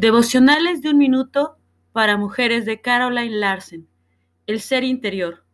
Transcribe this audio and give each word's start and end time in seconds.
Devocionales 0.00 0.80
de 0.80 0.88
un 0.88 0.96
minuto 0.96 1.58
para 1.92 2.16
mujeres 2.16 2.64
de 2.64 2.80
Caroline 2.80 3.36
Larsen. 3.36 3.86
El 4.46 4.62
ser 4.62 4.82
interior. 4.82 5.44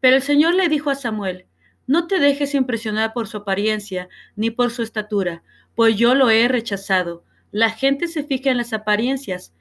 Pero 0.00 0.16
el 0.16 0.22
Señor 0.22 0.54
le 0.54 0.68
dijo 0.68 0.90
a 0.90 0.94
Samuel, 0.94 1.46
no 1.86 2.06
te 2.06 2.18
dejes 2.18 2.54
impresionar 2.54 3.14
por 3.14 3.26
su 3.26 3.38
apariencia 3.38 4.10
ni 4.36 4.50
por 4.50 4.70
su 4.70 4.82
estatura, 4.82 5.42
pues 5.74 5.96
yo 5.96 6.14
lo 6.14 6.28
he 6.28 6.46
rechazado. 6.46 7.24
La 7.52 7.70
gente 7.70 8.06
se 8.06 8.22
fija 8.22 8.50
en 8.50 8.58
las 8.58 8.74
apariencias, 8.74 9.54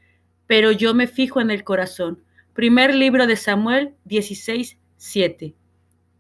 pero 0.48 0.74
yo 0.74 0.94
me 0.94 1.08
fijo 1.08 1.40
en 1.40 1.50
el 1.50 1.64
corazón. 1.64 2.22
Primer 2.54 2.94
libro 2.94 3.26
de 3.26 3.38
Samuel 3.38 3.96
16, 4.04 4.78
7. 4.98 5.56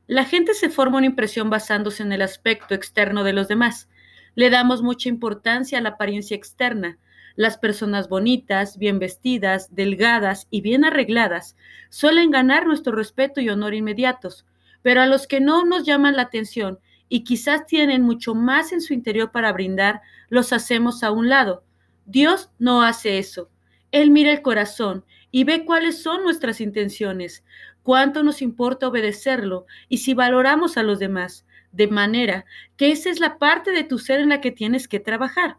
La 0.07 0.23
gente 0.23 0.53
se 0.53 0.70
forma 0.70 0.99
una 0.99 1.07
impresión 1.07 1.49
basándose 1.49 2.03
en 2.03 2.13
el 2.13 2.21
aspecto 2.21 2.75
externo 2.75 3.25
de 3.25 3.34
los 3.34 3.49
demás. 3.49 3.89
Le 4.35 4.49
damos 4.49 4.81
mucha 4.84 5.09
importancia 5.09 5.79
a 5.79 5.81
la 5.81 5.89
apariencia 5.89 6.38
externa. 6.38 6.97
Las 7.35 7.57
personas 7.57 8.09
bonitas, 8.09 8.77
bien 8.77 8.99
vestidas, 8.99 9.73
delgadas 9.73 10.47
y 10.49 10.61
bien 10.61 10.85
arregladas 10.85 11.55
suelen 11.89 12.31
ganar 12.31 12.65
nuestro 12.65 12.93
respeto 12.95 13.41
y 13.41 13.49
honor 13.49 13.73
inmediatos, 13.73 14.45
pero 14.81 15.01
a 15.01 15.05
los 15.05 15.27
que 15.27 15.39
no 15.39 15.65
nos 15.65 15.84
llaman 15.84 16.15
la 16.15 16.23
atención 16.23 16.79
y 17.09 17.23
quizás 17.23 17.65
tienen 17.65 18.03
mucho 18.03 18.35
más 18.35 18.71
en 18.71 18.81
su 18.81 18.93
interior 18.93 19.31
para 19.31 19.51
brindar, 19.51 20.01
los 20.29 20.53
hacemos 20.53 21.03
a 21.03 21.11
un 21.11 21.27
lado. 21.27 21.63
Dios 22.05 22.51
no 22.59 22.84
hace 22.84 23.17
eso. 23.17 23.49
Él 23.91 24.11
mira 24.11 24.31
el 24.31 24.41
corazón 24.41 25.03
y 25.31 25.43
ve 25.43 25.65
cuáles 25.65 26.01
son 26.01 26.23
nuestras 26.23 26.61
intenciones, 26.61 27.43
cuánto 27.84 28.23
nos 28.23 28.41
importa 28.41 28.87
obedecerlo 28.87 29.65
y 29.89 29.99
si 29.99 30.13
valoramos 30.13 30.77
a 30.77 30.84
los 30.84 30.99
demás, 30.99 31.45
de 31.71 31.87
manera 31.87 32.45
que 32.77 32.91
esa 32.91 33.09
es 33.09 33.20
la 33.20 33.37
parte 33.37 33.71
de 33.71 33.84
tu 33.84 33.98
ser 33.98 34.20
en 34.20 34.29
la 34.29 34.41
que 34.41 34.51
tienes 34.51 34.87
que 34.87 34.99
trabajar. 34.99 35.57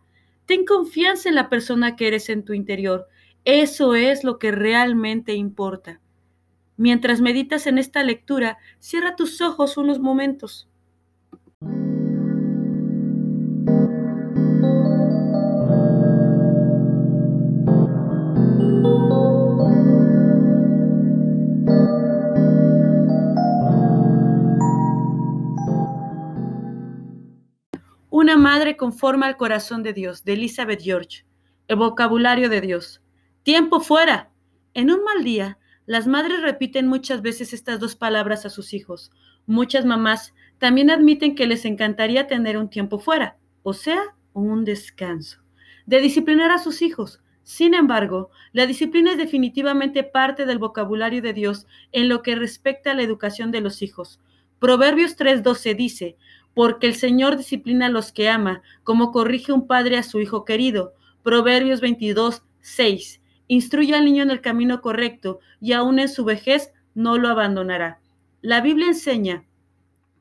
Ten 0.50 0.64
confianza 0.64 1.28
en 1.28 1.36
la 1.36 1.48
persona 1.48 1.94
que 1.94 2.08
eres 2.08 2.28
en 2.28 2.44
tu 2.44 2.54
interior. 2.54 3.06
Eso 3.44 3.94
es 3.94 4.24
lo 4.24 4.40
que 4.40 4.50
realmente 4.50 5.34
importa. 5.34 6.00
Mientras 6.76 7.20
meditas 7.20 7.68
en 7.68 7.78
esta 7.78 8.02
lectura, 8.02 8.58
cierra 8.80 9.14
tus 9.14 9.40
ojos 9.42 9.76
unos 9.76 10.00
momentos. 10.00 10.68
Una 28.12 28.36
madre 28.36 28.76
conforma 28.76 29.26
al 29.26 29.36
corazón 29.36 29.84
de 29.84 29.92
Dios, 29.92 30.24
de 30.24 30.32
Elizabeth 30.32 30.82
George. 30.82 31.24
El 31.68 31.76
vocabulario 31.76 32.48
de 32.48 32.60
Dios. 32.60 33.00
Tiempo 33.44 33.78
fuera. 33.78 34.32
En 34.74 34.90
un 34.90 35.04
mal 35.04 35.22
día, 35.22 35.58
las 35.86 36.08
madres 36.08 36.42
repiten 36.42 36.88
muchas 36.88 37.22
veces 37.22 37.52
estas 37.52 37.78
dos 37.78 37.94
palabras 37.94 38.44
a 38.44 38.50
sus 38.50 38.74
hijos. 38.74 39.12
Muchas 39.46 39.84
mamás 39.84 40.34
también 40.58 40.90
admiten 40.90 41.36
que 41.36 41.46
les 41.46 41.64
encantaría 41.64 42.26
tener 42.26 42.58
un 42.58 42.68
tiempo 42.68 42.98
fuera, 42.98 43.38
o 43.62 43.74
sea, 43.74 44.02
un 44.32 44.64
descanso, 44.64 45.38
de 45.86 46.00
disciplinar 46.00 46.50
a 46.50 46.58
sus 46.58 46.82
hijos. 46.82 47.22
Sin 47.44 47.74
embargo, 47.74 48.30
la 48.50 48.66
disciplina 48.66 49.12
es 49.12 49.18
definitivamente 49.18 50.02
parte 50.02 50.46
del 50.46 50.58
vocabulario 50.58 51.22
de 51.22 51.32
Dios 51.32 51.68
en 51.92 52.08
lo 52.08 52.22
que 52.22 52.34
respecta 52.34 52.90
a 52.90 52.94
la 52.94 53.02
educación 53.02 53.52
de 53.52 53.60
los 53.60 53.82
hijos. 53.82 54.18
Proverbios 54.58 55.16
3:12 55.16 55.74
dice, 55.74 56.16
porque 56.54 56.86
el 56.86 56.94
Señor 56.94 57.36
disciplina 57.36 57.86
a 57.86 57.90
los 57.90 58.12
que 58.12 58.28
ama, 58.28 58.62
como 58.82 59.12
corrige 59.12 59.52
un 59.52 59.66
padre 59.66 59.96
a 59.96 60.02
su 60.02 60.20
hijo 60.20 60.44
querido. 60.44 60.94
Proverbios 61.22 61.80
22, 61.80 62.42
6. 62.60 63.20
Instruye 63.48 63.94
al 63.94 64.04
niño 64.04 64.22
en 64.22 64.30
el 64.30 64.40
camino 64.40 64.80
correcto 64.80 65.40
y 65.60 65.72
aún 65.72 65.98
en 65.98 66.08
su 66.08 66.24
vejez 66.24 66.72
no 66.94 67.18
lo 67.18 67.28
abandonará. 67.28 68.00
La 68.42 68.60
Biblia 68.60 68.86
enseña 68.86 69.44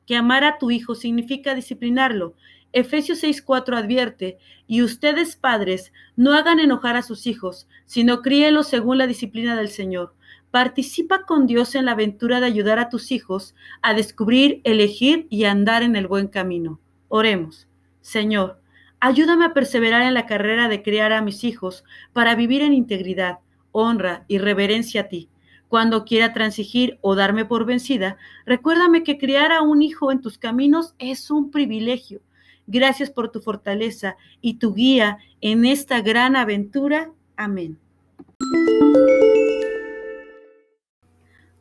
que 0.06 0.16
amar 0.16 0.44
a 0.44 0.58
tu 0.58 0.70
hijo 0.70 0.94
significa 0.94 1.54
disciplinarlo. 1.54 2.34
Efesios 2.72 3.22
6:4 3.22 3.76
advierte, 3.76 4.38
y 4.66 4.82
ustedes 4.82 5.36
padres, 5.36 5.92
no 6.16 6.34
hagan 6.34 6.60
enojar 6.60 6.96
a 6.96 7.02
sus 7.02 7.26
hijos, 7.26 7.68
sino 7.86 8.22
críelos 8.22 8.68
según 8.68 8.98
la 8.98 9.06
disciplina 9.06 9.56
del 9.56 9.68
Señor. 9.68 10.14
Participa 10.50 11.26
con 11.26 11.46
Dios 11.46 11.74
en 11.74 11.84
la 11.84 11.92
aventura 11.92 12.40
de 12.40 12.46
ayudar 12.46 12.78
a 12.78 12.88
tus 12.88 13.12
hijos 13.12 13.54
a 13.82 13.94
descubrir, 13.94 14.60
elegir 14.64 15.26
y 15.30 15.44
andar 15.44 15.82
en 15.82 15.94
el 15.94 16.08
buen 16.08 16.26
camino. 16.26 16.80
Oremos. 17.08 17.68
Señor, 18.00 18.60
ayúdame 18.98 19.44
a 19.44 19.54
perseverar 19.54 20.02
en 20.02 20.14
la 20.14 20.26
carrera 20.26 20.68
de 20.68 20.82
criar 20.82 21.12
a 21.12 21.22
mis 21.22 21.44
hijos 21.44 21.84
para 22.12 22.34
vivir 22.34 22.62
en 22.62 22.72
integridad, 22.72 23.38
honra 23.70 24.24
y 24.26 24.38
reverencia 24.38 25.02
a 25.02 25.08
ti. 25.08 25.28
Cuando 25.68 26.04
quiera 26.04 26.32
transigir 26.32 26.98
o 27.00 27.14
darme 27.14 27.44
por 27.44 27.64
vencida, 27.64 28.16
recuérdame 28.44 29.04
que 29.04 29.18
criar 29.18 29.52
a 29.52 29.62
un 29.62 29.82
hijo 29.82 30.10
en 30.10 30.20
tus 30.20 30.36
caminos 30.36 30.96
es 30.98 31.30
un 31.30 31.52
privilegio. 31.52 32.20
Gracias 32.66 33.08
por 33.08 33.30
tu 33.30 33.40
fortaleza 33.40 34.16
y 34.40 34.54
tu 34.54 34.74
guía 34.74 35.18
en 35.40 35.64
esta 35.64 36.00
gran 36.00 36.34
aventura. 36.34 37.12
Amén. 37.36 37.78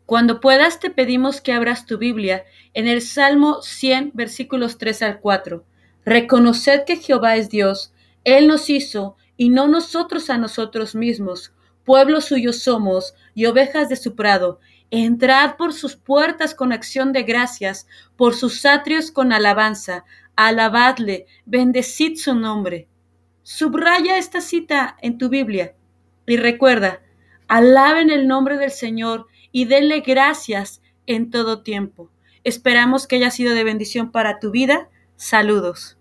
Cuando 0.09 0.39
puedas 0.39 0.79
te 0.79 0.89
pedimos 0.89 1.39
que 1.39 1.53
abras 1.53 1.85
tu 1.85 1.99
Biblia 1.99 2.43
en 2.73 2.87
el 2.87 3.03
Salmo 3.03 3.61
100, 3.61 4.13
versículos 4.15 4.79
3 4.79 5.03
al 5.03 5.19
4. 5.19 5.63
Reconoced 6.03 6.83
que 6.85 6.95
Jehová 6.95 7.35
es 7.35 7.49
Dios, 7.49 7.93
Él 8.23 8.47
nos 8.47 8.71
hizo 8.71 9.17
y 9.37 9.49
no 9.49 9.67
nosotros 9.67 10.31
a 10.31 10.39
nosotros 10.39 10.95
mismos. 10.95 11.53
Pueblo 11.83 12.21
suyo 12.21 12.53
somos 12.53 13.13
y 13.35 13.45
ovejas 13.45 13.87
de 13.87 13.97
su 13.97 14.15
prado. 14.15 14.59
Entrad 14.89 15.57
por 15.57 15.73
sus 15.73 15.95
puertas 15.95 16.55
con 16.55 16.71
acción 16.71 17.13
de 17.13 17.21
gracias, 17.21 17.85
por 18.15 18.33
sus 18.33 18.65
atrios 18.65 19.11
con 19.11 19.31
alabanza. 19.31 20.05
Alabadle, 20.35 21.27
bendecid 21.45 22.17
su 22.17 22.33
nombre. 22.33 22.87
Subraya 23.43 24.17
esta 24.17 24.41
cita 24.41 24.97
en 25.03 25.19
tu 25.19 25.29
Biblia 25.29 25.75
y 26.25 26.37
recuerda, 26.37 26.99
alaben 27.49 28.09
el 28.09 28.27
nombre 28.27 28.57
del 28.57 28.71
Señor 28.71 29.27
y 29.51 29.65
denle 29.65 29.99
gracias 29.99 30.81
en 31.05 31.29
todo 31.29 31.63
tiempo. 31.63 32.09
Esperamos 32.45 33.07
que 33.07 33.17
haya 33.17 33.31
sido 33.31 33.53
de 33.53 33.65
bendición 33.65 34.11
para 34.11 34.39
tu 34.39 34.51
vida. 34.51 34.89
Saludos. 35.17 35.97